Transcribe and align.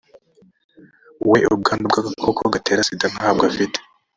we 1.29 1.39
ubwandu 1.53 1.85
bw’agakoko 1.89 2.41
gatera 2.53 2.81
sida 2.87 3.07
ntabwo 3.15 3.43
afite 3.49 3.79